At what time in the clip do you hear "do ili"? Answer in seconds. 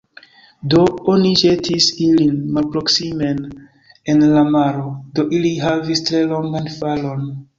5.19-5.55